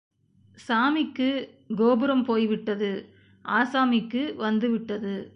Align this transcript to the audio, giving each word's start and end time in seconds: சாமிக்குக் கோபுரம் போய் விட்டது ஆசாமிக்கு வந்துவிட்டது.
சாமிக்குக் 0.67 1.47
கோபுரம் 1.75 2.25
போய் 2.25 2.47
விட்டது 2.47 2.91
ஆசாமிக்கு 3.45 4.35
வந்துவிட்டது. 4.35 5.13